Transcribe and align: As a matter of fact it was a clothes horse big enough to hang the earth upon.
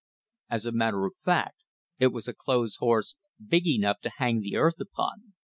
As 0.49 0.65
a 0.65 0.71
matter 0.71 1.05
of 1.05 1.13
fact 1.23 1.57
it 1.99 2.07
was 2.07 2.27
a 2.27 2.33
clothes 2.33 2.77
horse 2.77 3.13
big 3.47 3.67
enough 3.67 3.99
to 4.01 4.09
hang 4.17 4.39
the 4.39 4.55
earth 4.55 4.79
upon. 4.79 5.35